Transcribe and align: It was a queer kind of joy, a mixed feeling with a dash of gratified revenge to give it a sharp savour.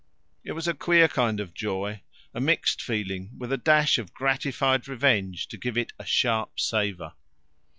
It 0.43 0.53
was 0.53 0.67
a 0.67 0.73
queer 0.73 1.07
kind 1.07 1.39
of 1.39 1.53
joy, 1.53 2.01
a 2.33 2.41
mixed 2.41 2.81
feeling 2.81 3.37
with 3.37 3.53
a 3.53 3.57
dash 3.57 3.99
of 3.99 4.15
gratified 4.15 4.87
revenge 4.87 5.47
to 5.49 5.57
give 5.57 5.77
it 5.77 5.93
a 5.99 6.05
sharp 6.07 6.59
savour. 6.59 7.13